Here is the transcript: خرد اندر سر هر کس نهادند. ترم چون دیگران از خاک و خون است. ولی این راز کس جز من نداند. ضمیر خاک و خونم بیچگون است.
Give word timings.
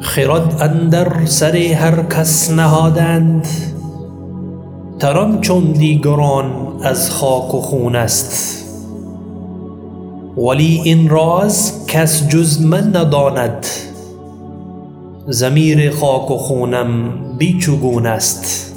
خرد 0.00 0.62
اندر 0.62 1.24
سر 1.24 1.56
هر 1.56 2.02
کس 2.02 2.50
نهادند. 2.50 3.48
ترم 4.98 5.40
چون 5.40 5.72
دیگران 5.72 6.52
از 6.82 7.10
خاک 7.10 7.54
و 7.54 7.60
خون 7.60 7.96
است. 7.96 8.64
ولی 10.36 10.80
این 10.84 11.08
راز 11.08 11.86
کس 11.86 12.28
جز 12.28 12.62
من 12.62 12.96
نداند. 12.96 13.66
ضمیر 15.30 15.90
خاک 15.90 16.30
و 16.30 16.36
خونم 16.36 17.14
بیچگون 17.38 18.06
است. 18.06 18.67